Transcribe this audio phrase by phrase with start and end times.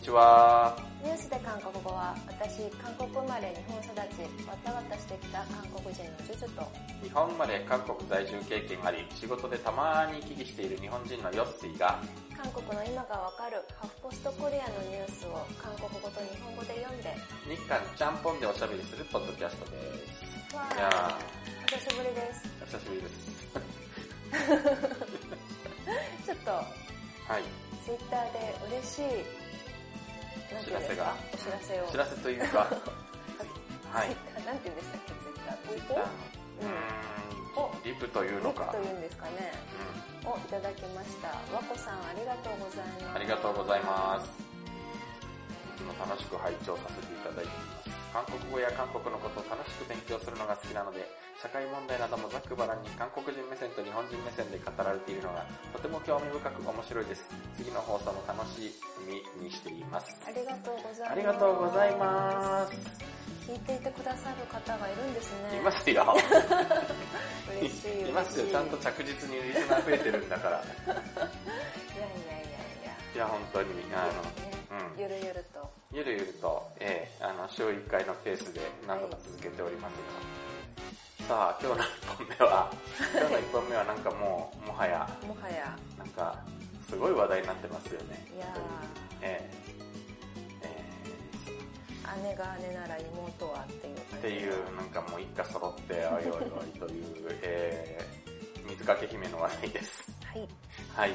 [0.00, 0.76] ちは。
[1.04, 6.64] ニュースで韓国語は、私、韓国生まれ日本育ち、わたわたしてきた韓国人のジュジュと、
[7.02, 12.00] 日本生まれ韓国在住経験あり、仕事でたまに行き来している日本人のヨッシーが、
[12.36, 17.16] 韓国の今がわかるハフポストコリアのニュースを韓国語と日本語で読んで、
[17.48, 19.76] 日韓ちゃんぽんでおしゃべりするポッドキャストで
[20.48, 20.56] す。
[20.56, 21.16] わいやー、
[21.64, 22.44] お久しぶりです。
[22.60, 23.40] お久しぶりです。
[26.28, 26.64] ちょっと、は
[27.38, 27.44] い。
[27.84, 29.39] ツイッターで嬉しい、
[30.54, 31.84] なんていうんですかお知らせを。
[31.84, 32.58] お知らせというか、
[33.92, 34.08] はい
[34.46, 35.68] なんて言うんでしたっけ、ツイッター。
[35.68, 36.04] ツイッターの
[36.60, 38.92] うーん、リプというのかリプと。
[38.92, 39.52] いうんですかね。
[40.24, 41.28] うをいただきました。
[41.52, 43.04] 和子さん、ありがとうございます。
[43.04, 44.49] ん、ありがとうございます。
[45.80, 47.88] いつも楽しく拝聴させていただいています。
[48.12, 51.08] 韓国語や韓国のことを楽しく勉強するのが好きなので、
[51.40, 55.40] 社会問題などもざっくばらんに韓国人目線と日本人目線で語られているのが
[55.72, 57.24] とても興味深く面白いです。
[57.56, 58.68] 次の放送も楽し
[59.08, 60.12] みにしています。
[60.20, 61.08] ありがとうございます。
[61.08, 62.76] ありがとうございます。
[63.48, 65.56] 聞いていてくださる方がいるんですね。
[65.56, 66.04] いますよ。
[67.56, 68.10] 嬉しい。
[68.10, 68.46] いますよ。
[68.52, 70.60] ちゃんと着実にリスナー増えてるんだから。
[70.60, 70.62] い。
[70.84, 72.92] いやいやいやいや。
[73.14, 74.49] いや、本当に、あねの、うん。
[75.00, 75.70] ゆるゆると。
[75.94, 79.94] ゆるゆると、ええあの、週1回のペースで何度か続けております
[81.22, 81.26] が。
[81.26, 82.70] さあ、今日の1本目は、
[83.16, 86.36] 今日の1本目はなんかもう、もはや、もはや、なんか、
[86.86, 88.26] すごい話題になってますよね。
[88.36, 88.46] いや
[89.22, 89.50] え
[90.62, 94.26] ええ姉が姉なら妹はっていうえ感じ。
[94.26, 97.04] っていう、なんかもう一家揃って、おいおいおいという、
[97.42, 98.20] ええ
[98.68, 100.12] 水かけ姫の話題です。
[100.26, 100.48] はい。
[100.94, 101.14] はい。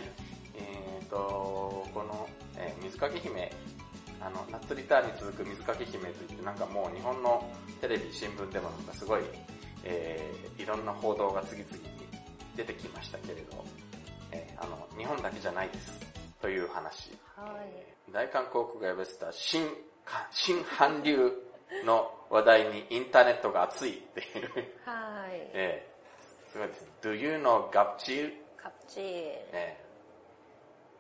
[0.56, 3.52] えーと、この、えー水かけ姫、
[4.26, 7.45] あの、ナッツリターンに続く水かけ姫といって、なんかもう日本の
[7.80, 9.22] テレビ、新聞でもなんかすごい、
[9.84, 11.81] えーいろんな報道が次々に
[12.56, 13.64] 出てきましたけれど、
[14.31, 16.00] えーあの、日本だけじゃないです。
[16.41, 17.12] という話。
[17.35, 19.68] はいえー大韓航空が呼ばせた新、
[20.06, 21.31] か新韓流
[21.84, 24.50] の話題にインターネットが熱いっていう、
[24.85, 25.50] はい。
[25.53, 26.88] えーすごいですね。
[27.02, 29.03] Do you know ガプチルカプチー。
[29.03, 29.85] えー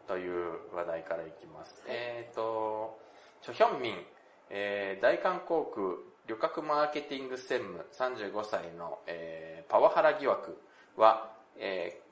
[0.07, 1.81] という話題からいきます。
[1.87, 2.99] えっ、と、
[3.44, 3.94] チョヒョンミン、
[4.50, 10.60] えー大韓航空旅客マーケティング専務35歳の、えーパワハラ疑惑
[10.96, 12.10] は、えー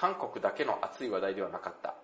[0.00, 1.94] 韓国だけの熱い話題ではなかった。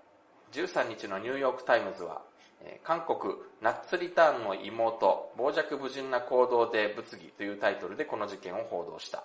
[0.53, 2.23] 13日のニューヨークタイムズは、
[2.61, 9.23] えー韓国ナッツリターンの妹、傍若無人な行動で物議というタイトルでこの事件を報道した。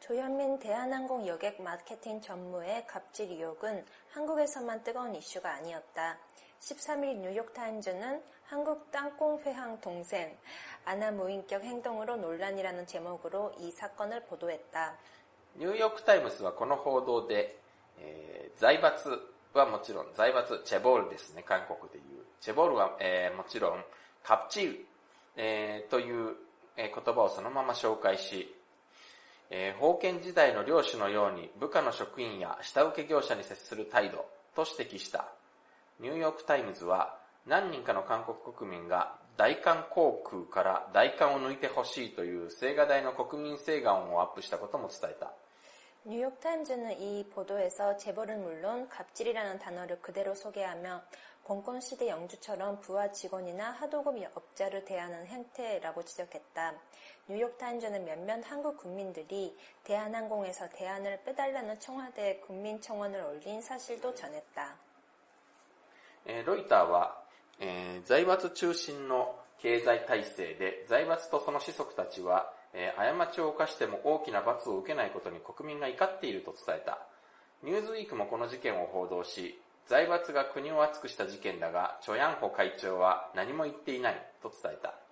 [0.00, 6.18] 조현민 대한항공 여객 마케팅 전무의 갑질 의혹은 한국에서만 뜨거운 이슈가 아니었다.
[6.60, 10.36] 13일 뉴욕타임즈는 한국 땅콩 회항 동생
[10.84, 14.98] 아나 무인격 행동으로 논란이라는 제목으로 이 사건을 보도했다.
[15.56, 17.58] ニューヨークタイムズはこの報道で、
[17.98, 19.18] えー財閥
[19.54, 22.24] はもちろん、財閥、チェボールですね、韓国でいう。
[22.40, 23.84] チェボールは、えーもちろん、
[24.22, 24.86] カプチール、
[25.36, 26.34] えーという、
[26.76, 28.54] えー言葉をそのまま紹介し、
[29.50, 35.32] えー封建時代の領主のように部下の職員や下請け業者に接する態度と指摘した。
[36.00, 45.32] ニューヨークタイムズは何人かの韓国国民が大韓航空から大韓を抜いてほしいという青瓦台の国民請願をアップしたことも伝えた。
[46.02, 51.02] 뉴욕타임즈는 이 보도에서 재벌은 물론 갑질이라는 단어를 그대로 소개하며
[51.42, 56.74] 공권시대 영주처럼 부하 직원이나 하도급 업자를 대하는 행태라고 지적했다.
[57.28, 64.76] 뉴욕타임즈는 몇몇 한국 국민들이 대한항공에서 대안을 빼달라는 청와대 국민청원을 올린 사실도 전했다.
[66.25, 67.21] えロイターは、
[67.59, 76.99] えー財閥中心の経済体制で、財閥とその子息たちは、えー過ちを犯しても大きな罰を受けないことに国民が怒っていると伝えた。
[77.63, 85.04] ニューズウィークもこの事件を報道し、財閥が国を熱くした事件だが、チョヤンホ会長は何も言っていないと伝えた。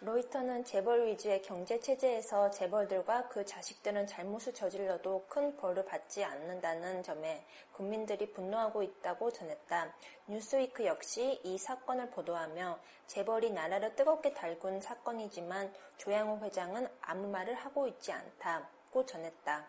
[0.00, 7.44] 로이터는 재벌 위주의 경제 체제에서 재벌들과 그 자식들은 잘못을 저질러도 큰 벌을 받지 않는다는 점에
[7.70, 9.94] 국민들이 분노하고 있다고 전했다.
[10.26, 17.86] 뉴스위크 역시 이 사건을 보도하며 재벌이 나라를 뜨겁게 달군 사건이지만 조양호 회장은 아무 말을 하고
[17.86, 19.64] 있지 않다고 전했다.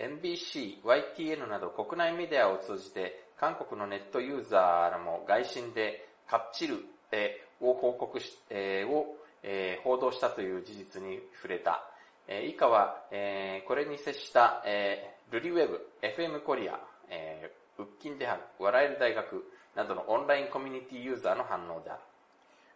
[0.00, 11.82] NBC、YTN など国内メディアを通じて韓国のネットユーザーらも外信でカプチル、えーを報告し、えーを、 えー報道したという事実に触れた。
[12.28, 16.78] えー以下は、えーこれに接した、えールリウェブ、FM コリア、
[17.08, 19.44] えーウッキンデハン、笑える大学
[19.74, 22.00] などのオンラインコミュニティユーザーの反応である。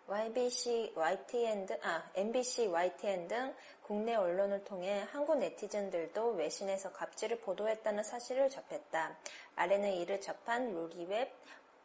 [0.09, 3.53] YBC, YTN 등, 아, MBC, YTN 등
[3.83, 9.17] 국내 언론을 통해 한국 네티즌들도 외신에서 갑질을 보도했다는 사실을 접했다.
[9.57, 11.35] 아래는 이를 접한 루리웹,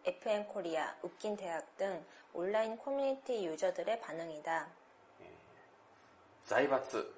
[0.06, 4.69] FM 코리아, 웃긴 대학 등 온라인 커뮤니티 유저들의 반응이다.
[6.44, 7.12] 자이바츠,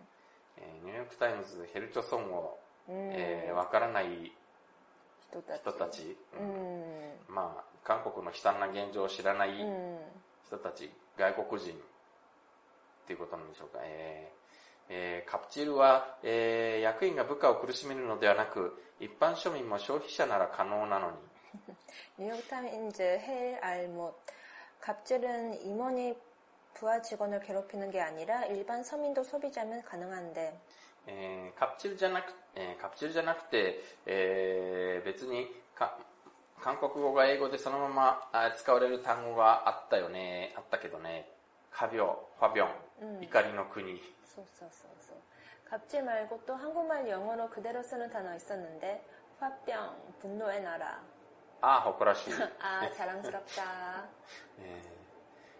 [0.57, 2.57] えーニューヨークタイムズ、ヘルチョソンを、
[2.89, 4.31] 음, えーわからない
[5.29, 9.99] 人たち人たち、 음, まあ、韓国の悲惨な現状を知らない 음,
[10.47, 11.79] 人たち、外国人
[13.03, 13.79] っていうことなんでしょうか。
[13.83, 14.39] えー
[14.91, 21.17] えーカプチルは、えー役員が部下を苦しめるのではなく、一般庶民も消費者なら可能なのに、
[22.17, 24.13] 뉴욕타임즈 헬 알못.
[24.81, 26.15] 갑질은 임원이
[26.73, 30.59] 부하 직원을 괴롭히는 게 아니라 일반 서민도 소비자면 가능한데
[31.07, 35.97] えーカプチルじゃなく、えーカプチルじゃなくて、えー別にか
[36.61, 41.29] 韓国語が英語でそのままあ使われる単語があったよね、あったけどね、
[41.71, 42.69] カビョ、ファビョン、
[43.00, 43.20] 음.
[43.22, 43.98] 이까리노 쿠 니.
[44.24, 45.14] 소소소 소.
[45.68, 49.02] 갑지 말고 또 한국말 영어로 그대로 쓰는 단어 있었는데
[49.40, 51.02] 화 병, 분노의 나 라.
[51.60, 52.34] 아, 誇らしい.
[52.60, 54.06] 아, 자랑스럽 다.
[54.58, 54.94] 네.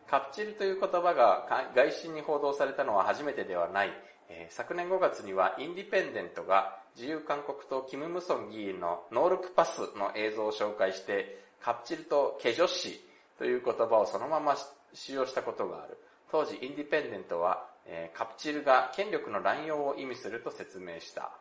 [0.07, 3.91] カプチルという言葉が外信に報道されたのは初めてではない。
[4.29, 13.01] えー、昨年5月にはインディペンデントが自由韓国党キム・ムソン議員のノールクパスの映像を紹介して、カプチルとケジョシ
[13.39, 14.57] という言葉をそのまま
[14.93, 15.99] 使用したことがある。
[16.34, 21.32] 当時インディペンデントは、えーカプチルが権力の乱用を意味すると説明した。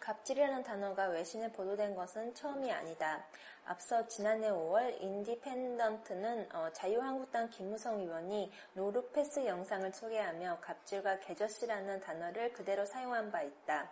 [0.00, 3.24] 갑질이라는 단어가 외신에 보도된 것은 처음이 아니다.
[3.64, 12.84] 앞서 지난해 5월 인디펜던트는 어, 자유한국당 김무성 의원이 노르패스 영상을 소개하며 갑질과 개저씨라는 단어를 그대로
[12.84, 13.90] 사용한 바 있다.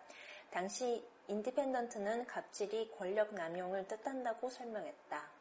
[0.50, 5.36] 당시 인디펜던트는 갑질이 권력 남용을 뜻한다고 설명했다.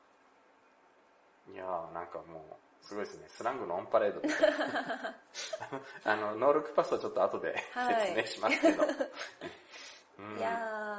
[1.53, 3.26] いやー、なんかもう、 すごいですね。
[3.28, 4.20] スラングのオンパレード
[6.04, 8.84] あの、ノールックパスはちょっと後ではい説明しますけど。
[10.18, 10.90] うんいや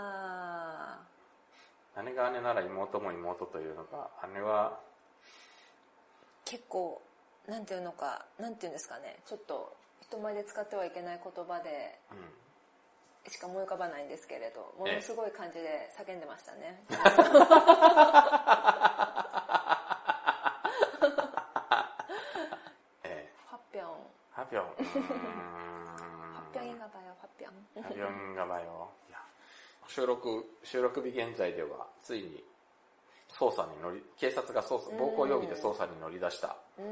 [2.03, 7.01] 姉が姉なら妹も妹というのが、姉は、ー、結構、
[7.47, 16.83] なんていうのか、なんていうんですかね、ちょっと人前で使ってはいけない言葉で、うん、しか思い浮かばないんですけれど、ものすごい感じで叫んでましたね。
[23.03, 23.85] え発表。
[24.51, 24.75] 합 병.
[24.79, 26.51] 음...
[26.51, 27.47] 병인가 봐 요, 합 병.
[27.79, 28.91] 합병인가 봐 요.
[29.87, 32.43] 収録、収録日現在では、ついに、
[33.29, 36.89] 捜査に乗り、警察が捜査、暴行容疑で捜査に乗り出した、という。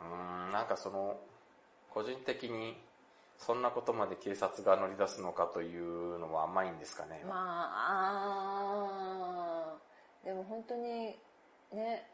[0.00, 1.18] うん、なんかその、
[1.90, 2.76] 個人的に、
[3.38, 7.22] そんなことまで警察が乗り出すのかというのは甘いんですかね。
[7.24, 8.18] まあ、
[9.72, 9.76] あ
[10.24, 11.16] でも本当に、
[11.72, 12.10] ね、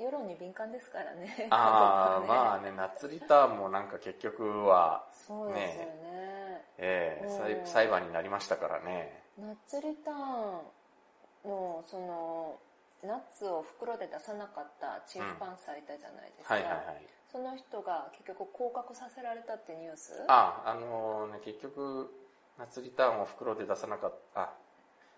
[0.00, 1.48] 世論に敏感ですからね。
[1.50, 2.70] ああ、まあね。
[2.70, 6.64] ね、夏リターンもなんか結局は、そうですよね。
[6.78, 9.22] ええうん裁裁判になりましたからね。
[9.38, 12.58] ナッツリターンの、その、
[13.02, 16.54] ナッツを袋で出さなかったチーフパンサーいたじゃないですか。
[16.54, 17.06] はいはいはい。
[17.30, 20.24] その人が結局降格させられたってニュース？
[20.28, 22.12] あ、あのね、結局、
[22.58, 24.52] 夏リターンを袋で出さなかった、あ、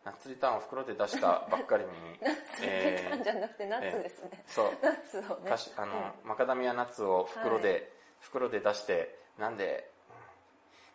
[0.04, 1.90] 夏リターンを袋で出したばっかりに、
[2.20, 2.68] ナッツリ
[3.08, 4.44] ターンじゃなくてナッツですね。
[4.48, 5.50] そう、ナッツをね。
[5.50, 5.92] かしあの、
[6.24, 9.90] マカダミアナッツを袋で、袋で出して、なんで、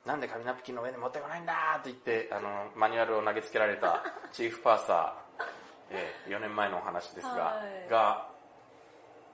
[0.06, 5.44] なんで紙ナプキンの上に持ってこないんだって言って、あの、マニュアルを投げつけられた チーフパーサー、
[5.92, 7.90] えー4年前のお話ですが、はい。
[7.90, 8.30] が、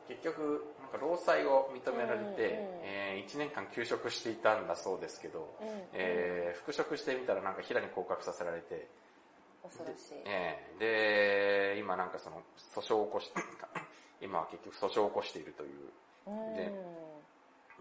[0.07, 2.35] 結局、なんか労災を認められて、うんうん
[2.83, 5.87] え1年間休職していたんだそうですけど、うんうん。
[5.93, 8.87] えー復職してみたらなんか平に降格させられて、
[9.63, 10.21] 恐ろしい。
[10.25, 12.43] えーで、今なんかその
[12.75, 13.31] 訴訟を起こし、
[14.21, 15.91] 今は結局訴訟を起こしているという。
[16.27, 16.71] うんで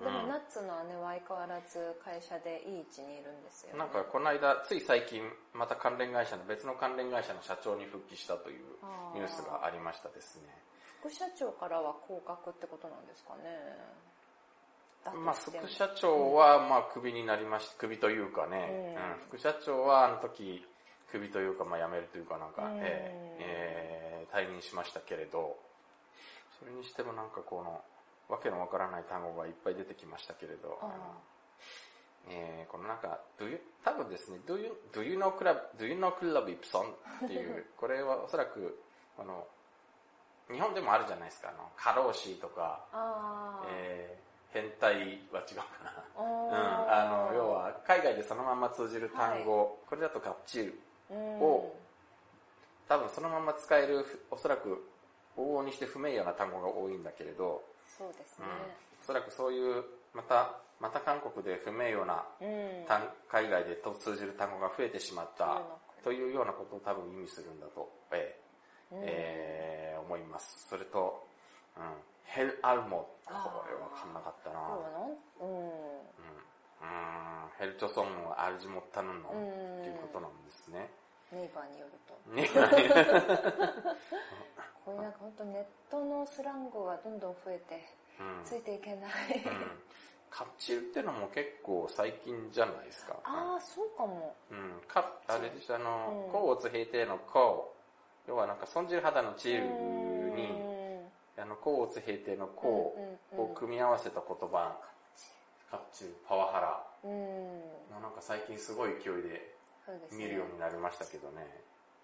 [0.01, 3.79] でも、うんナッツの姉は相変わらず会社でいい位置にいるんですよ、ね。
[3.79, 5.23] なんかこの間、つい最近、
[5.53, 8.65] また関連会社の、別の関連会社の社長に復帰したという
[9.15, 10.49] ニュースがありましたですね。
[11.01, 14.03] 副社長からは降格ってことなんですかね。
[15.11, 20.65] まあ、副社長は、まあ、クビになりまし、クビというかね、うんうん副社長はあの時、
[21.13, 22.79] クビというか、まあ、辞めるというかなんか、うん。
[22.81, 24.03] えーえー
[24.33, 25.59] 退任しましたけれど、
[26.59, 27.83] それにしてもなんかこの、
[28.29, 30.89] わけのわからない単語がいっぱい出てきましたけれど、あ
[32.31, 38.81] えー、このなんか、do you, 多分ですね、do you, do you know club, do you know club Ipson っていう、 これはおそらく、
[39.19, 39.47] あの、
[40.51, 42.87] 日本でもあるじゃないですか、あの、過労死とか、
[43.69, 46.05] えー、変態は違うかな。
[46.17, 50.81] おうん、ーあの、要は、海外でそのまま通じる単語、これだとカプチ
[51.17, 51.75] を
[52.89, 54.89] 多分そのまま使える、おそらく、
[55.37, 58.47] 往々にして不名誉な単語が多いんだけれど、そうですね。
[58.47, 58.51] うん、
[59.03, 62.85] おそらくそういう、また、また韓国で不名誉なうん。
[62.87, 65.63] 単海外でと通じる単語が増えてしまった
[66.03, 68.37] というようなことを多分意味するんだと、え
[68.91, 68.95] え。
[68.95, 68.99] うん。
[69.05, 70.67] えー思います。
[70.69, 71.25] それと、
[71.77, 71.85] うん、
[72.25, 74.59] ヘルアルモこれあーわかんなかったな。
[75.41, 75.49] うん？
[75.49, 75.71] うん、うん。
[77.57, 79.31] ヘルチョソンのアルジモッタヌンの？
[79.31, 79.81] うん。
[79.81, 80.91] っていうことなんですね。
[81.33, 82.15] ネイバーによると。
[82.31, 82.49] ね。
[84.85, 88.45] これなんか本当ネットのスラングがどんどん増えてうん。
[88.45, 89.83] ついていけない、うん。
[90.29, 93.17] カプチルってのも結構最近じゃないですか。
[93.25, 94.35] ああそうかも。
[94.51, 96.33] うん、カあれでしょ、あの、うん。
[96.33, 97.75] 甲乙平定の甲、
[98.27, 99.67] 要はなんか損じる肌のチール
[100.33, 101.13] うに、ん。
[101.39, 104.77] あの、甲乙平定の甲を組み合わせた言葉、
[105.71, 107.61] カプチル、パワハラ、うん。
[108.03, 109.52] なんか最近すごい勢いで
[109.87, 111.47] そうですね見るようになりましたけどね。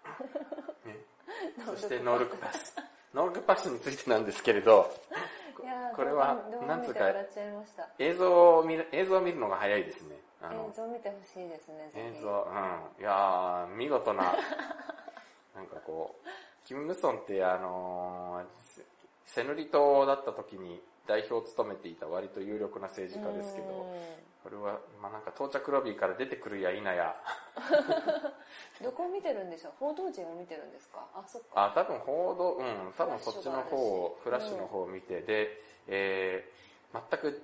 [0.85, 0.95] ね
[1.65, 2.75] そしてノールックパス。
[3.13, 4.91] ノールックパスについてなんですけれど、
[5.61, 6.35] いやーこれは
[6.67, 10.19] なんつうか見て笑っちゃいました映像を見る、映像を見るのが早いですね。
[10.41, 13.01] あの映像見てほしいですねぜひ映像、うん。
[13.01, 14.37] いやー、見事な、
[15.55, 16.27] なんかこう、
[16.65, 18.45] キム・ムソンってあのー
[19.25, 23.67] セヌリ島だった時に代表を務めていた割と有力な政治家ですけど、
[24.43, 27.15] これは、まあなんか到着ロビーから出てくるや否や、
[28.79, 31.03] うんどこを見てるんでしょう報道陣を見てるんですか？
[31.15, 31.47] あそっか。
[31.65, 37.41] あ、多分報道、うん、多分そっちの方を、フフラッシュの方を見て、で、えー、全く、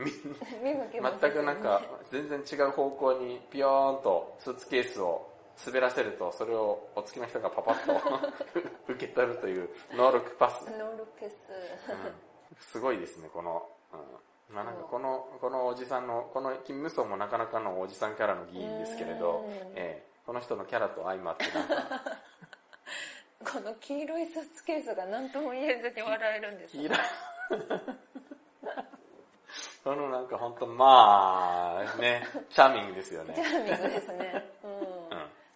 [0.00, 5.30] 全くなんか、全然違う方向にピヨーンとスーツケースを
[5.66, 8.28] 滑らせると、それをお付きの人がパパッと
[8.94, 10.64] 受け取るというノールックパス。
[10.78, 11.52] 노룩패스。
[11.90, 14.54] うんすごいですね、この、うん。
[14.54, 21.74] まあなんかこの、このおじさんの、このキム・ムソンもなかなかのおじさんキャラの議員ですけれどうん、えーこの人のキャラと相まってなんか、
[23.52, 26.98] この黄色いスーツケースが何とも言えずに笑えるんです黄色い
[29.82, 33.34] このなんか本当まあ、ね、チャーミングですよね。
[33.34, 33.40] チ。
[33.40, 34.78] ャーミングですね、うん。
[34.78, 34.88] うん。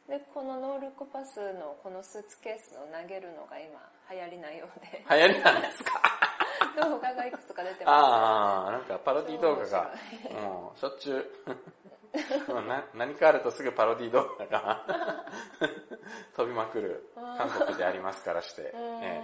[0.08, 5.04] でこのノールックパスのこのスーツケースを投げるのが今流行りなようで。
[5.08, 6.13] 流行りなんですか？
[6.80, 7.94] 動画がいくつか出てます。
[7.94, 9.90] ああ、なんかパロディ動画が。
[10.30, 11.16] 面、もうしょっちゅ
[12.48, 15.26] う、 な何かあるとすぐパロディ動画が
[16.36, 17.10] 飛びまくる。
[17.14, 19.02] 韓国でありますからして、うん。
[19.02, 19.22] え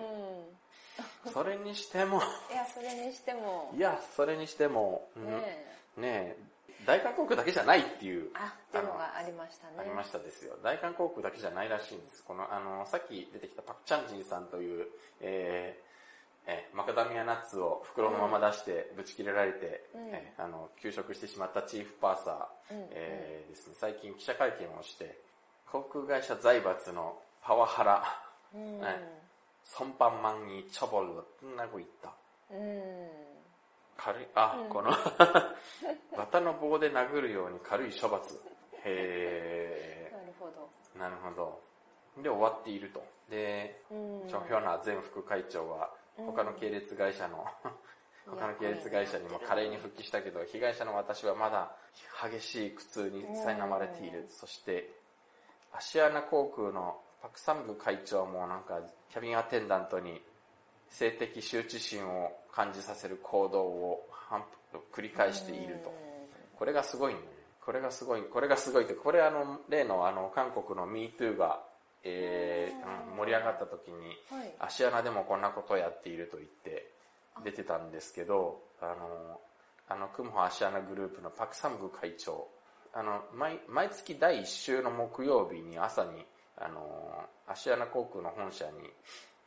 [1.26, 1.30] え。
[1.32, 2.20] それにしても、
[2.50, 3.70] いやそれにしても。
[3.74, 5.26] いや、それにしても、うん。
[5.26, 6.00] ねえ。
[6.00, 9.74] ねえ、大韓航空だけじゃないっていう、あっていうのがありましたね。
[9.78, 10.56] ありましたですよ。
[10.62, 12.24] 大韓航空だけじゃないらしいんです。
[12.24, 14.88] この、あの、さっき出てきたパクチャンジンさんという、
[15.20, 15.89] えー
[16.46, 25.18] えマカダミアナッツを袋のまま出してぶち切れられて、うん、えあの休職してしまったチーフパーサー、え、ですね、最近記者会見をして、
[25.70, 28.02] 航空会社財閥のパワハラ、
[28.54, 28.80] うん、
[29.64, 31.24] ソンパンマンにチョボルを
[31.56, 32.12] なごいった。
[33.96, 34.90] 軽い、あ、うん、この
[36.16, 38.34] バタの棒で殴るように軽い処罰。
[38.82, 40.12] へえ。
[40.12, 40.70] なるほど。
[40.98, 41.60] なるほど。
[42.22, 43.02] で、終わっていると。
[43.28, 45.90] で、チョヒョナ前副会長は、
[46.26, 47.46] 他の系列会社の、
[48.26, 51.72] 他の系列会社にも華麗に復帰したけど、被害者の私はまだ
[52.30, 54.26] 激しい苦痛に苛まれている。
[54.28, 54.90] そして、
[55.72, 60.22] アシアナ航空のパクサング会長もなんか、キャビンアテンダントに
[60.88, 64.06] 性的羞恥心を感じさせる行動を
[64.92, 65.92] 繰り返していると。
[66.56, 67.20] これがすごいね。
[67.64, 71.62] これがすごい、これがすごいって、これあの、例のあの、韓国の MeToo が、
[72.04, 74.54] えーうん盛り上がった時に、はい。
[74.60, 76.90] アシアナでもこんなことをやっていると言って
[77.44, 79.40] 出てたんですけど、あの、
[79.88, 82.48] あの、クムホアシアナグループのパクサムグ会長、
[82.94, 86.24] あの、毎、毎月第1週の木曜日に朝に、
[86.56, 88.70] あの、アシアナ航空の本社に、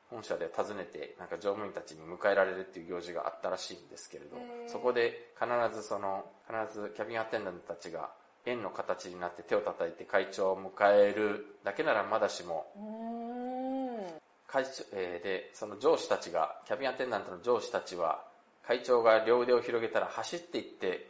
[0.10, 8.12] 本社で訪ねて、なんか乗務員たちに迎えられるっていう行事があったらしいんですけれどそこで必ずその、必ずキャビンアテンダントたちが
[8.46, 12.68] 円の形になって手を叩いて会長を迎えるだけならまだしも、
[14.48, 18.24] 会長、えーで、その上司たちが、キャビンアテンダントの上司たちは、
[18.66, 21.10] 会長が両腕を広げたら走っていって、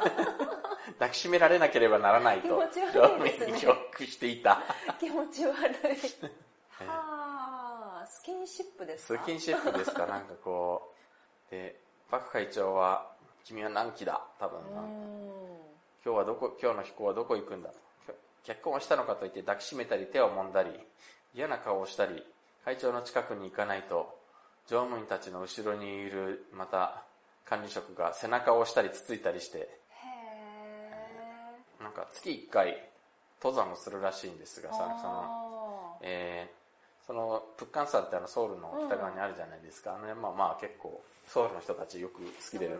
[0.98, 3.24] 抱きしめられなければならないと、気持ち乗悪い。
[3.24, 4.62] ですね務員に教育していた。
[5.00, 5.56] 気持ち悪い。
[6.86, 9.22] はあスキンシップですか？
[9.22, 10.92] スキンシップですか、なんかこ
[11.48, 11.50] う。
[11.50, 11.80] で、
[12.10, 13.10] パク会長は、
[13.44, 14.20] 君は何期だ？
[14.38, 14.80] 多分うな。
[14.82, 15.61] ん
[16.04, 17.70] 今日はどこ、今日の飛行はどこ行くんだ？
[18.44, 20.70] 結婚をしたのかといって抱きしめたり手を揉んだり、
[21.34, 22.24] 嫌な顔をしたり、
[22.64, 24.18] 会長の近くに行かないと、
[24.66, 27.04] 乗務員たちの後ろにいる、また、
[27.44, 29.68] 管理職が背中を押したりつついたりして、へ
[31.82, 32.88] なんか月1回
[33.42, 36.52] 登山をするらしいんですがその、の、えー、
[37.06, 39.92] その、プッカン山ってあのソウルの北側にあるじゃないですか。
[39.92, 42.70] あの辺まあまあ結構、ソウルの人たちよく好きで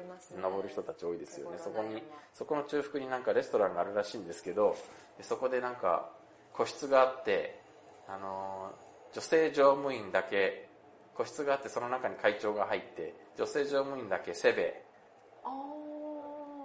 [0.41, 1.59] 登る人たち多いですよね。
[1.59, 2.03] そこに
[2.35, 4.77] そこの中腹になんかレストランがあるらしいんですけど、
[5.17, 6.11] でそこでなんか
[6.53, 7.61] 個室があって、
[8.09, 10.69] あのー女性乗務員だけ、
[11.15, 14.83] 個室があってその中に会長が入って、女性乗務員だけセベ、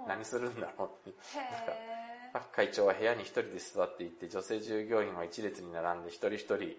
[0.07, 1.19] 何するんだろうって。
[2.55, 6.77] 会長は部屋に一人で座っていて、女性従業員は一列に並んで一人一人、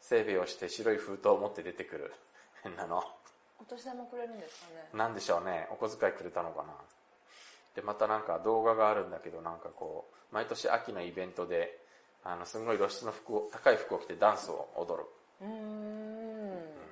[0.00, 2.14] セーベをして白い封筒を持って出てくる。
[2.62, 3.00] 変なの。
[3.00, 3.04] ー。
[3.60, 4.88] お年玉くれるんですかね。
[4.92, 5.68] なんでしょうね。
[5.70, 6.74] お小遣いくれたのかな。
[7.74, 11.84] で、またなんか動画があるんだけど、なんかこう、毎年秋のイベントで、
[12.24, 15.08] あの、すごい露出の服を、高い服を着てダンスを踊る。
[15.40, 16.86] うーん。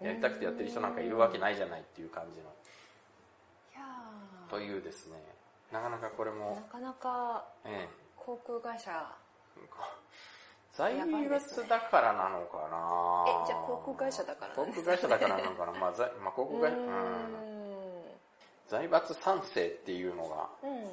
[0.00, 2.44] やりたくてやってる人なんかいるわけないじゃないっていう感じの。
[2.44, 5.16] いやーというですね、
[5.72, 8.90] なかなかこれもな、かなかええ、航空会社、
[10.76, 10.94] 財
[11.28, 16.84] 閥だからなのかなえじゃあ航空会社だから航空会社だからなのかなまあ、財まあ、航空会社、うん。
[18.68, 20.70] 財閥三世っていうのが、うん。
[20.70, 20.90] うん。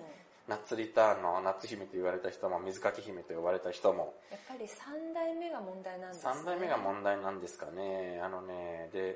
[0.47, 6.33] ナッツリターンの夏姫と言われた人も、水かき姫と呼ばれた人も、やっぱり三代目が問題なんですね。
[6.33, 8.19] 三代目が問題なんですかね。
[8.21, 9.15] あのね、で、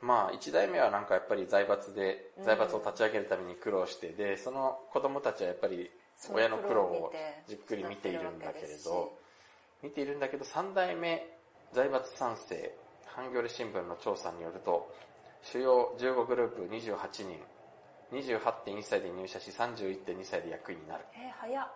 [0.00, 5.90] まあ、一代目はなんかやっぱり財閥で、財閥を立ち上げるために苦労して、で、その子供たちはやっぱり
[6.34, 7.12] 親の苦労を
[7.46, 9.21] じっくり見ているんだけれど、
[9.82, 11.26] 見ているんだけど、三代目
[11.72, 12.74] 財閥三世、
[13.06, 14.92] ハンギョレ新聞の調査によると、
[15.42, 17.40] 主要15グループ28人、
[18.12, 21.04] 28.1歳で入社し31.2歳で役員になる。
[21.14, 21.68] えー、早っ。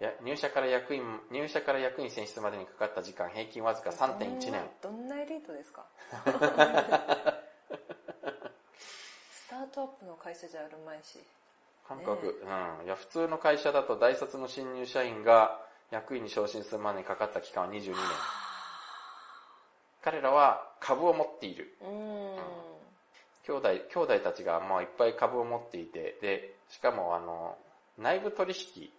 [0.00, 4.68] いや入社から役員、入社から役員選出までにかかった時間平均わずか3.1年。
[4.82, 5.84] どんなエリートですか？
[9.30, 11.20] スタートアップの会社じゃあるまいし。
[11.86, 12.22] 韓国、う
[12.82, 12.84] ん。
[12.86, 15.63] いや、普通の会社だと大卒の新入社員が
[15.94, 17.94] 役員に昇進するまでにかかった期間は22年。
[20.02, 21.76] 彼らは株を持っている。
[21.80, 22.36] うーん。
[23.46, 27.56] 兄弟、兄弟たちがまあいっぱい株を持っていて、で、しかもあの、
[27.96, 28.90] 内部取引、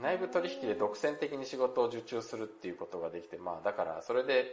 [0.00, 4.46] 内部取引で独占的に仕事を受注するっていうことができて、まあだからそれで、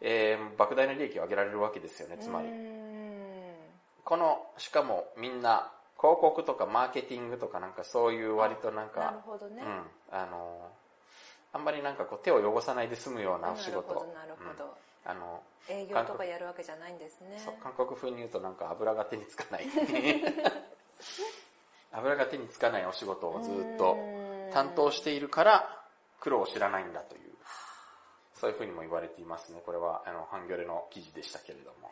[0.00, 2.48] えー、莫大な利益を上げられるわけですよね、つまり
[4.04, 9.62] この、しかもみんな、広告とかマーケティングとかなんかそういう割となんなるか、ほどね。
[9.62, 10.70] うん、あの、
[11.56, 13.94] あんまりなんかこう手を汚さないで済むようなお仕事。
[13.94, 14.64] なるほど、なるほど。
[14.64, 14.70] うん
[15.08, 17.38] あの、営業とかやるわけじゃないんですね。
[17.62, 19.66] 韓国風に言うとなんか油が手につかない。
[21.92, 23.96] 油が手につかないお仕事をずっと
[24.52, 25.86] 担当しているから
[26.18, 27.36] 苦労を知らないんだという。
[28.34, 29.62] そういうふうにも言われていますね。
[29.64, 31.90] これは、あの、ハンギョレの記事でしたけれども。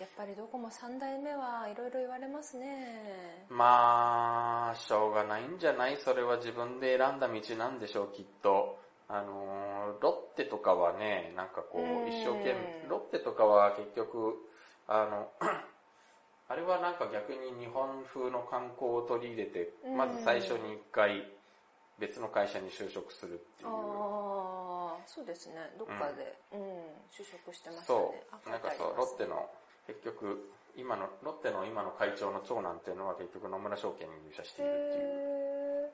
[0.00, 3.46] やっぱりどこも三代目はいろいろ言われますね。
[3.50, 8.80] うん、まあ、しょうがないんじゃないそれは自分で選んだ道なんでしょう、きっと。
[9.08, 14.36] あのー、ロッテとかはね、なんかこうんう、一生懸命、ロッテとかは結局、
[14.88, 15.28] あの、
[16.48, 21.28] あれはなんか逆に日本風の観光を取り入れて、うんまず最初に一回
[21.98, 23.68] 別の会社に就職するっていう。
[23.68, 25.56] ああ、そうですね。
[25.78, 26.60] どっかで、うん、
[27.12, 28.22] 就職してましたそね。
[28.32, 29.26] あう、なんかそう、ロッテ。
[29.26, 29.50] の、
[29.90, 35.90] 結局、今の、ロッテの今の会長の長男っていうのは結局野村証券に入社して書いいるっていう。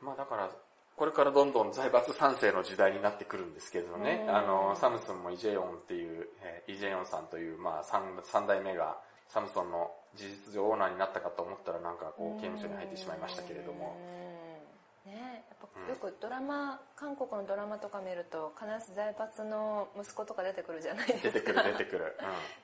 [0.00, 0.50] まあだから、
[0.96, 4.24] これからどんどん財閥三世の時代になってくるんですけれどね。
[4.26, 8.96] う、んあの、サムスンもイジェヨンっていう、えーイジェヨンさんという、まあ三三代目が
[9.28, 14.43] サムソンの事実上オーナーになったかと思ったらなんかこう刑務所に入ってしまいましたけれども、うん
[15.04, 15.84] ねやっうん。
[15.84, 21.30] ぱよくドラマ、韓国のドラマとか見ると必ず財閥の息子とか出てくるじゃないですか。
[21.30, 22.16] 出てくる出てくる。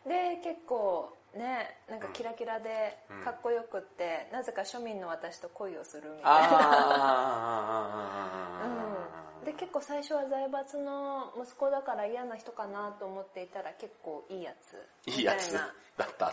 [0.07, 3.25] で、結構ね、なんかキラキラでうん。
[3.25, 6.49] かっこよくって、なぜか庶民の私と恋をするみうん、たいな。
[8.63, 9.07] あ
[9.41, 15.11] うん、で結構最初は財閥の息子だから嫌な人かなと思っていたら結構いいやつ。
[15.11, 15.53] ーいいやつ。
[15.55, 16.27] だった。
[16.27, 16.33] な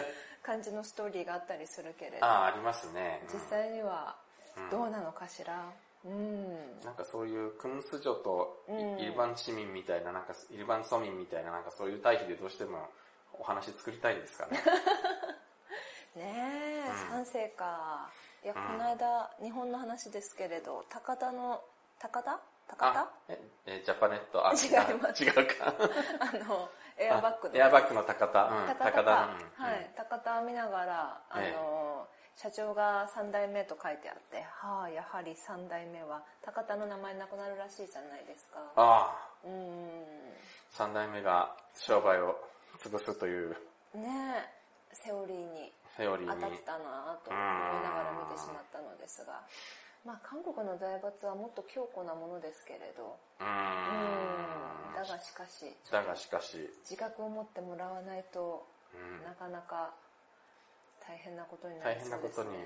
[0.42, 2.24] 感じのストーリーがあったりするけれど。
[2.26, 3.22] ああ、ありますね。
[3.28, 3.34] うん。
[3.34, 4.14] 実際には
[4.56, 4.70] うん。
[4.70, 5.64] どうなのかしら？
[6.04, 6.80] うん。
[6.84, 8.98] なんかそういう君主女というん。
[9.00, 12.88] 一般市民みたいな、なんか一般庶民みたいな、なんかそういう対比でどうしても
[13.38, 14.62] お話作りたいんですかね？
[16.16, 16.22] ね
[16.86, 17.24] え、うん。
[17.24, 18.08] 三世か。
[18.44, 18.78] いやこうん。
[18.78, 21.62] の間日本の話ですけれど高田の
[21.98, 22.38] 高田？
[22.68, 23.00] 高田？
[23.00, 25.22] あええジャパネット、あ、違います。
[25.24, 25.74] 違うか。
[26.20, 29.10] あのエアバッグのエアバッグの高田、うん、高田か、田、
[29.62, 38.58] うんはい、高田見ながらあの、え社長が3代目と書いてあって、はあ、やはり3代目は高田の名前なくなるらしいじゃないですか。
[38.76, 40.34] あうーん。
[40.78, 42.36] あ、3代目が商売を
[42.82, 43.56] 潰すという
[43.94, 44.44] ね
[44.92, 46.34] え、セオリーにセオリーに。
[46.34, 49.40] 当たったなと思いながら見てしまったのですが。
[50.04, 53.16] まあ、韓国の財閥はもっと強固なものですけれど。
[53.40, 54.94] うんん。
[54.94, 59.90] だがしかし、だがしかし、自覚を持ってもらわないと、うんなかなか
[61.06, 62.58] 大変なことにな大り変なことそうですね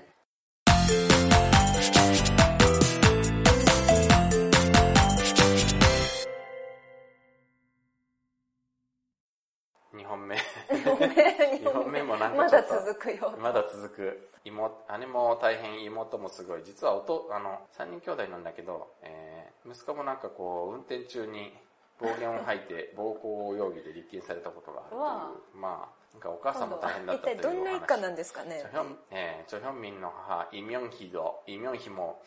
[9.93, 10.03] に。。
[10.03, 10.35] 2本目。
[10.71, 13.35] 二二本目もなんかまだ続くよ。
[13.41, 14.29] まだ続く。
[14.45, 16.63] 妹、姉も大変、妹もすごい。
[16.63, 21.53] 実は弟、あの、三人兄弟なんだけど、えー息子もなんかこう、運転中に
[21.99, 28.59] 暴言を吐いて、暴行容疑で立件されたことがあるというまあ、なんかお母さんも大変だったという一体どんな一家なんですかね？
[28.59, 32.21] チョヒョン、えーチョヒョンミンの母、イミョンヒド、イミョンヒも、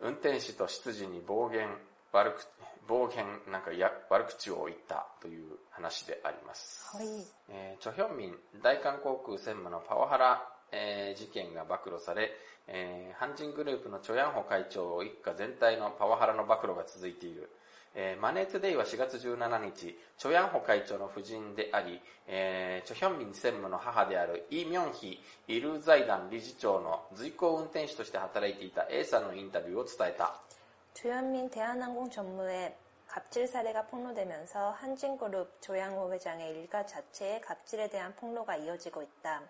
[0.00, 1.68] 運転手と執事に暴言、
[2.12, 2.46] 悪く、
[2.88, 6.96] 暴言、なんかや悪口を言ったという話であります。
[6.96, 7.06] はい。
[7.48, 12.32] えーチョヒョンミン大韓航空専務のパワハラ、えー事件が暴露され、
[12.66, 17.50] えー、ハンジングループのチョヤンホ会長一家全体のパワハラの暴露が続いている。
[17.95, 30.39] えーマネートゥデイは4月17日、チョヤンホ会長の夫人であり、えーチョヒョンミン専務の母であるイ・ミョンヒ、イルー財団理事長の随行運転手として働いていた A さんのインタビューを伝えた。
[30.93, 32.75] 조현민 대한항공 전무의
[33.07, 39.41] 갑질 사례가 폭로되면서 한진그룹 조양호 회장의 일가 자체의 갑질에 대한 폭로가 이어지고 있다.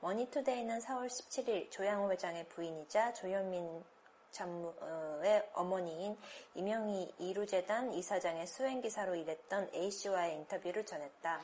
[0.00, 3.84] 머니투데이는 4월 17일 조양호 회장의 부인이자 조현민
[4.31, 4.73] 전무
[5.21, 6.15] 의 어머니인
[6.55, 11.39] 이명희 이루재단 이사장의 수행기사로 일했던 A 씨와의 인터뷰를 전했 다.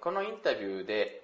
[0.00, 1.22] このインタビューで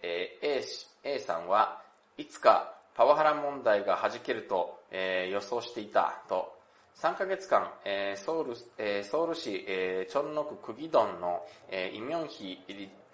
[1.03, 1.83] A さんは
[2.19, 6.53] いつかパワハラ問題が弾けるとえ予想していたと
[6.97, 12.59] 3ヶ月間、えソウルえソウル市えチョンノククギドンのイミョンヒ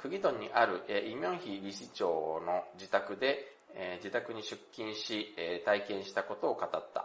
[0.01, 7.05] クギドンにあるえイミョンヒ理事長の自宅でえ自宅に出勤しえ体験したことを語った。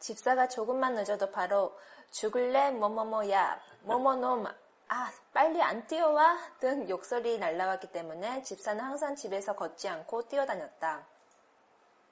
[0.00, 1.76] 집사가 조금만 늦어도 바로
[2.10, 4.46] 죽을래 뭐뭐뭐야 뭐뭐놈
[4.88, 11.04] 아 빨리 안 뛰어와 등 욕설이 날라왔기 때문에 집사는 항상 집에서 걷지 않고 뛰어다녔다.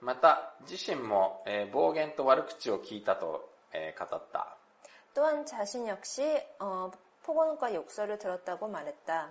[0.01, 4.57] また、自身も、えー暴言と悪口を聞いたと、えー語った。
[5.15, 6.91] 또한 자신 역시 어,
[7.23, 9.29] 폭언과 욕설을 들었다고 말했다.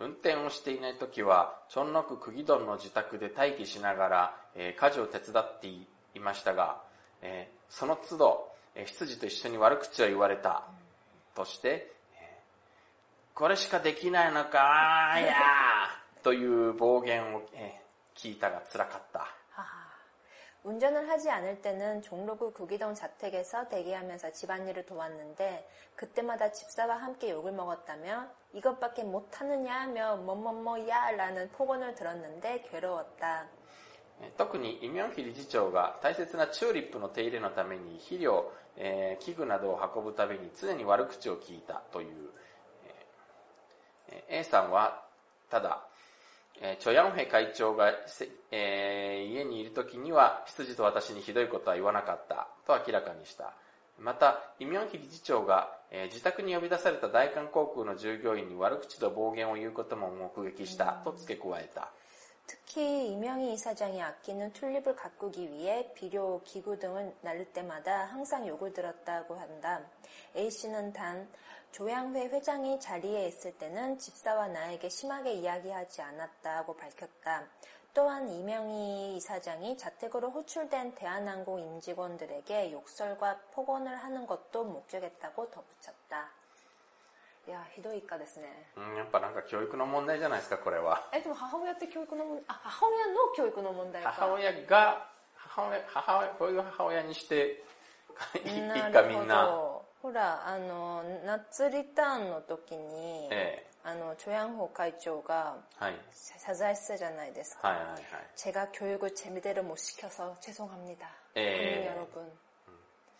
[0.00, 5.86] 運転をしていない時は、チョンノククギドンの自宅で待機しながら、えー家事を手伝ってい
[6.18, 6.82] ましたが、
[7.22, 10.64] えーその都度、えー羊と一緒に悪口を言われた、
[11.34, 17.88] として、えーこれしかできないのかーやーという暴言を、えー
[18.18, 19.26] 聞いたが辛かった。
[19.50, 19.88] 하하.
[20.64, 28.26] 운전을 하지 않을 때는 종로구 구기동 자택에서 대기하면서 집안일을 도왔는데 그때마다 집사와 함께 욕을 먹었다며
[28.54, 33.46] 이것밖에 못하느냐며 뭐뭐뭐야 라는 폭언을 들었는데 괴로웠다.
[34.37, 42.07] 特にイミョンヒ理事長が大切なチューリップの手入れのために肥料、えー器具などを運ぶたびに常に悪口を聞いたという、
[44.09, 45.03] えー A さんは
[45.49, 45.83] ただ、
[46.61, 47.93] えーチョヤンヘ会長が、
[48.51, 53.53] えー家にいる時には羊と私にひどいことは言わなかったと明らかにした。
[53.99, 61.91] また、イミョンヒ理事長が、えー自宅に呼び出された大韓航空の従業員に悪口と暴言を言うことも目撃したと付け加えた。
[62.47, 69.35] 특히 이명희 이사장이 아끼는 튤립을 가꾸기 위해 비료, 기구 등을 나를 때마다 항상 욕을 들었다고
[69.35, 69.81] 한다.
[70.35, 71.29] A씨는 단
[71.71, 77.47] 조양회 회장이 자리에 있을 때는 집사와 나에게 심하게 이야기하지 않았다고 밝혔다.
[77.93, 86.42] 또한 이명희 이사장이 자택으로 호출된 대한항공 임직원들에게 욕설과 폭언을 하는 것도 목격했다고 덧붙였다.
[87.50, 91.08] 야, 히도이까 ですね.うん、やっぱなんか教育の問題じゃないですか、これは。
[91.12, 94.12] え、でも母親って教育の問題、あ、母親の教育の問題か。
[94.12, 97.62] 母親が、母親、母親、こういう母親にして、
[98.44, 99.84] 一な家るほみんな、ど。
[100.02, 105.94] ほら、あの、夏リターンの時に、え あの조양호会長がはい。
[106.12, 107.68] 謝罪したじゃないですか。
[107.68, 108.02] はいはいはい。
[108.36, 111.08] 제가 교육을 제대로 못 시켜서 죄송합니다.
[111.36, 111.56] 예.
[111.56, 112.30] 국민 여러분,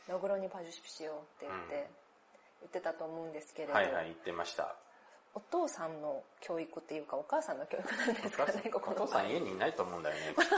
[0.09, 1.12] 너그러니 봐주십시오.
[1.37, 1.88] って
[2.63, 4.76] 言って、たと思うんですけれど、はいはい、言ってました。
[5.36, 10.56] お父さんの教育っていうかお母さんの教育なんですかね、ここおの父さん家にいないと思うんだよね、 きっと。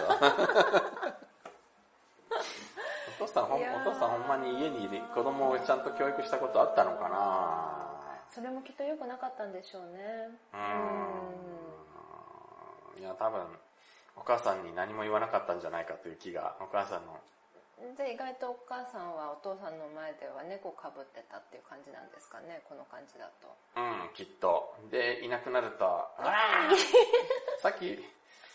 [3.24, 7.86] お父さんほん、お父さんほんまに家にいる子供をちゃんと教育したことあったのかな
[8.30, 10.28] それもきっと良くなかったんでしょうね。
[10.54, 10.60] うー
[13.00, 13.02] ん。
[13.02, 13.48] いや、多分、
[14.18, 17.18] お母さんに何も言わなかったんじゃないかという気が、お母さんの。
[17.98, 23.52] で、意外とお母さんはお父さんの前では猫かぶってたっていう感じなんですかね、この感じだと。
[23.76, 24.76] うん、きっと。
[24.90, 26.76] で、いなくなると、あー
[27.62, 28.00] さっき、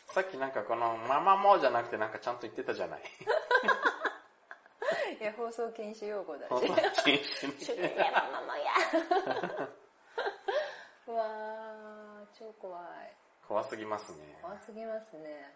[0.09, 3.03] さっきなんかこの、ママもじゃなくてなんかちゃんと言ってたじゃない。
[5.21, 6.73] いや、放送禁止用語だ放送し。
[7.05, 8.73] 禁止主に人やママや。
[11.07, 12.85] うわー、超怖い。
[13.47, 14.39] 怖すぎますね。
[14.41, 15.55] 怖すぎますね。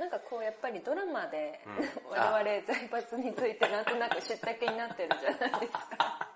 [0.00, 2.08] なんかこうやっぱりドラマで、うん。
[2.08, 6.26] 我々財閥についてなんとなく知った気になってるじゃないですか。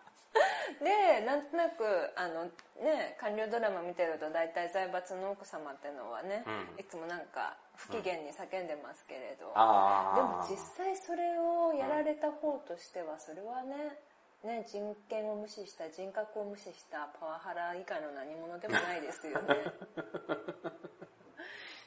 [0.84, 2.44] で、なんとなく、あの
[2.76, 6.76] ね、官僚ドラマ見てると大体財閥の奥様ってのはね、うん。
[6.78, 10.16] いつもなんか不機嫌に叫んでますけれど、ああ。
[10.16, 13.98] でも実際それをやられた方としてはそれはね、
[14.42, 19.56] ね、人権を無視した人格を無視したパワハラ以下の何者でもないですよね。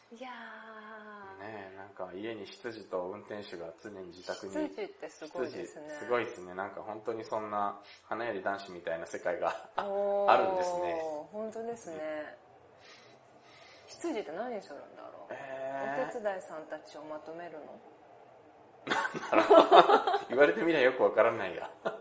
[0.18, 0.30] いや
[1.48, 4.54] ねえ、なんか家に執事と運転手が常に自宅に。
[4.54, 6.54] ー羊ってすごいですね羊すごいですね。
[6.54, 11.02] なんか本当にそんな花より男子みたいな世界が あるんですね。
[11.32, 12.38] 本当ですね
[13.88, 17.80] 羊って何するんだろう、えお手伝いさんたちをまとめるの？
[18.86, 21.72] ー、 言われてみりゃよくわからないや。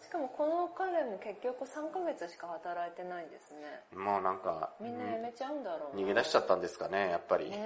[0.00, 7.50] しかもこの彼も結局3ヶ月しか働いてないんですねもうなんか、みんな辞めちゃうんだろうな逃げ出しちゃったんですかね、やっぱり。
[7.50, 7.60] ねえ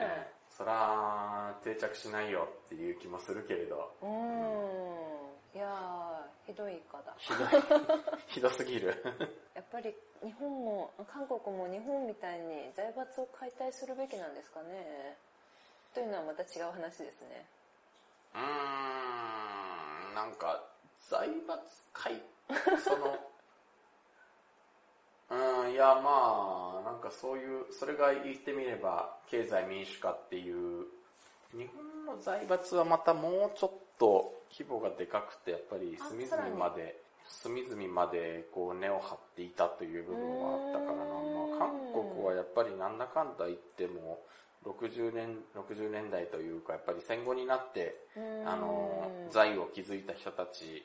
[0.00, 5.12] ええそら、定着しないよっていう気もするけれど、うーん。
[5.54, 7.48] いやーひどい言い方ひどい、
[8.26, 9.02] ひどすぎる。
[9.54, 15.18] やっぱり日本も韓国も日本みたいに財閥を解体するべきなんですかね。
[15.92, 17.46] というのはまた違う話ですね。
[18.34, 18.40] うー
[20.12, 20.64] ん、なんか、
[20.98, 22.22] 財閥会、
[22.82, 23.31] その、
[25.32, 30.84] うん、いや、まあ、なんかそういう、それが言ってみれば、経済民主化っていう、
[31.56, 41.04] 日本の財閥はまたもうちょっと規模がでかくて、やっぱりあ隅々まで、隅々までこう根を張っていたという部分はあったからな。
[41.04, 44.20] まあ、韓国はやっぱりなんだかんだ言っても、
[44.64, 47.96] 60年、60年代というか、やっぱり戦後になって、
[48.46, 50.84] あの、財を築いた人たち、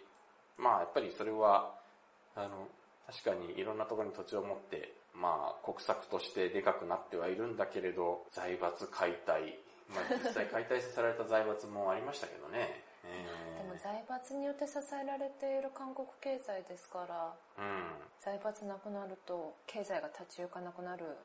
[0.58, 1.74] まあやっぱりそれは、
[2.36, 2.68] あの、
[3.08, 9.58] 確かにいろんなところに土地を持って、まあ国策としてでかくなってはいるんだけれど、財閥解体、
[9.90, 12.84] まあ実際解体させられた財閥もありましたけどね。
[13.06, 17.96] えでも財閥によって支えられている韓国経済ですからーうん。
[18.20, 21.16] 財閥なくなると経済が立ち行かなくなる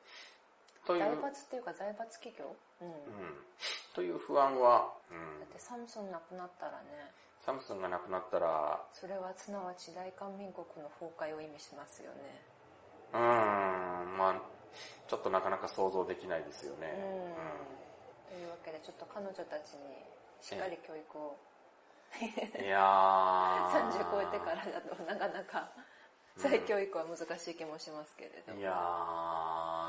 [0.86, 2.54] という、財閥っていうか財閥企業？
[2.80, 2.94] うん、うん。
[3.94, 5.46] という不安は、うだんっ。
[5.50, 7.10] てサムスンなくなったらね
[7.44, 12.40] サムスンがなくなったら、それはすなわち大韓民国の崩壊を意味しますよね。
[13.12, 14.34] うーん、まあ
[15.08, 16.94] ちょっとなかなか想像できないですよね。
[18.30, 18.38] うん。
[18.38, 20.06] というわけでちょっと彼女たちに
[20.40, 21.36] しっかり教育を。
[22.22, 23.90] いやー。
[23.90, 25.72] 30超えてからだとなかなか
[26.36, 28.74] 再教育は難しい気もしますけれど、いやー、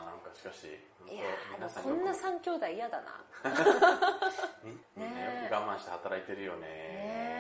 [0.05, 0.67] なんかしかし、
[1.07, 3.23] いやこんなよく3兄弟嫌だな。
[4.63, 6.59] みみんなよく我慢して働いてるよね。
[6.59, 7.32] ねえ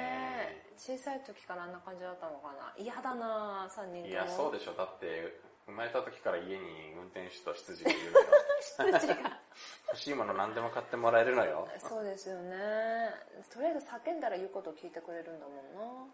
[0.77, 4.73] 小さい時からあんな感じだったのかな嫌だな3人ともいや、そうでしょ。
[4.73, 8.25] だって、生まれた時から家に運転手と羊がいるのよ。
[8.91, 9.39] 羊が
[9.93, 11.67] 欲しいもの何でも買ってもらえるのよ。
[11.79, 12.57] そうですよね
[13.51, 16.13] とりあえず叫んだら言うこと聞いてくれるんだもん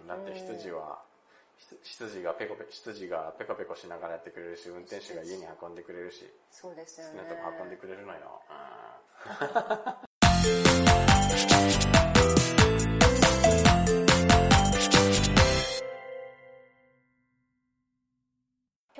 [0.00, 0.06] うん。
[0.06, 1.02] だって羊は、
[1.56, 8.42] ひ羊がペコペコ、羊がペコペコしながらやってくれるし、運転手が家に運んでくれるし、そうですよね好きなとこ運んでくれるのよ。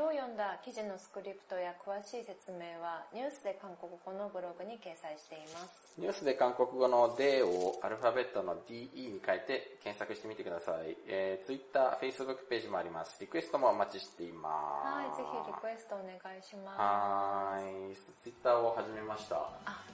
[0.03, 10.97] 今日読んだ記事のスクリプトや詳しい説明はニュースで韓国語のブログに掲載していますニュースで韓国語の D をアルファベットの DE に変えて検索してみてください。
[11.07, 13.15] えー、Twitter、Facebook ページもあります。
[13.21, 14.51] リクエストもお待ちしていま
[14.83, 14.89] す。
[14.89, 17.97] はいぜひリクエストお願いしますはーい。
[18.25, 19.37] Twitter を始めました。
[19.67, 19.85] あ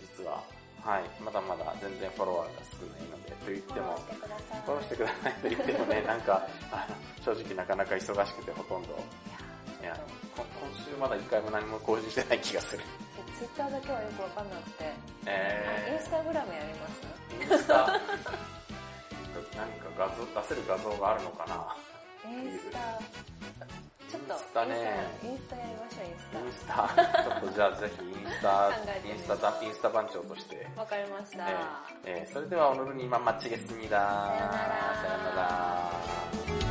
[0.00, 0.57] 実は。
[0.88, 1.04] はい。
[1.20, 3.92] まだまだ全然フォロワーが少ないので、と言っても
[4.64, 5.32] フォロー、してください。
[5.34, 6.96] と言ってもね、 なんか、あの
[7.36, 8.96] 正直なかなか忙しくてほとんど、
[9.82, 9.92] いや
[10.34, 10.46] 今
[10.84, 12.82] 週まだ一回も何も更新してない気がする。
[13.36, 14.90] ツイッターだけはよくわかんなくて、イン
[15.26, 17.02] えスタグラムやります？
[17.38, 17.74] ー、インスタ、
[19.54, 21.76] 何か画像、出せる画像があるのかな。
[22.30, 22.78] インスタ、
[24.08, 24.74] ちょっと、インスタね
[25.22, 26.52] インスタやりましょう、インスタイン。
[26.52, 28.72] スタ、ちょっとじゃあぜひインスタ
[29.04, 30.66] インスタ、インスタ番長として。
[30.76, 31.48] わかりました。
[31.48, 31.56] えー
[32.06, 35.40] えーそれでは、オノルニーマンマッチゲスニーださよならさよな
[36.62, 36.67] ら。